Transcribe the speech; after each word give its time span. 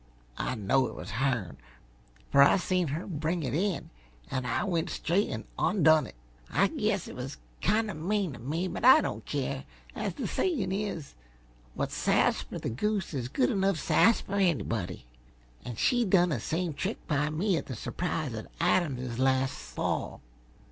I 0.39 0.55
know 0.55 0.87
it 0.87 0.95
was 0.95 1.11
hern, 1.11 1.57
fer 2.31 2.41
I 2.41 2.57
seen 2.57 2.87
her 2.87 3.05
bring 3.05 3.43
it 3.43 3.53
in, 3.53 3.91
an' 4.31 4.47
I 4.47 4.63
went 4.63 4.89
straight 4.89 5.29
an' 5.29 5.43
ondone 5.59 6.07
it. 6.07 6.15
I 6.49 6.69
guess 6.69 7.07
it 7.07 7.15
was 7.15 7.37
kinda 7.59 7.93
mean 7.93 8.35
uh 8.35 8.39
me, 8.39 8.67
but 8.67 8.83
I 8.83 9.01
don't 9.01 9.23
care 9.25 9.63
as 9.93 10.15
the 10.15 10.25
sayin' 10.25 10.71
is: 10.71 11.13
'What's 11.75 11.93
sass 11.93 12.41
fer 12.41 12.57
the 12.57 12.71
goose 12.71 13.13
is 13.13 13.27
good 13.27 13.51
enough 13.51 13.77
sass 13.77 14.21
fer 14.21 14.37
anybody' 14.39 15.05
an' 15.63 15.75
she 15.75 16.03
done 16.03 16.29
the 16.29 16.39
same 16.39 16.73
trick 16.73 16.97
by 17.07 17.29
me, 17.29 17.55
at 17.57 17.67
the 17.67 17.75
su'prise 17.75 18.33
at 18.33 18.47
Adamses 18.59 19.19
last 19.19 19.51
fall. 19.53 20.21